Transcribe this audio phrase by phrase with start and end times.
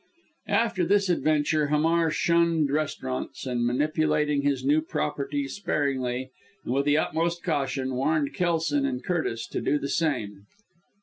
[0.47, 6.31] After this adventure Hamar shunned restaurants, and manipulating his new property sparingly,
[6.65, 10.47] and with the utmost caution, warned Kelson and Curtis to do the same.